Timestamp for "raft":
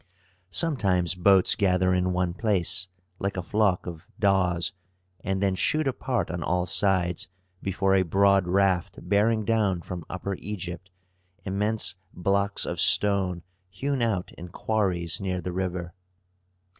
8.47-8.97